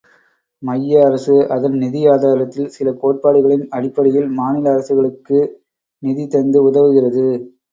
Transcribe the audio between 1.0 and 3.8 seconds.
அரசு, அதன் நிதி ஆதாரத்தில் சில கோட்பாடுகளின்